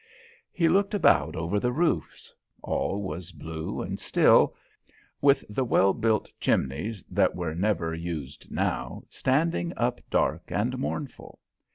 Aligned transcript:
He 0.51 0.67
looked 0.67 0.95
about 0.95 1.35
over 1.35 1.59
the 1.59 1.71
roofs; 1.71 2.33
all 2.63 3.03
was 3.03 3.31
blue 3.31 3.83
and 3.83 3.99
still, 3.99 4.55
with 5.21 5.45
the 5.47 5.63
well 5.63 5.93
built 5.93 6.27
chimneys 6.39 7.03
that 7.03 7.35
were 7.35 7.53
never 7.53 7.93
used 7.93 8.49
now 8.49 9.03
standing 9.11 9.73
up 9.77 10.01
dark 10.09 10.45
and 10.49 10.75
mournful. 10.79 11.37